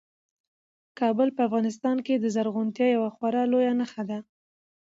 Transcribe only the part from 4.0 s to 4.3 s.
ده.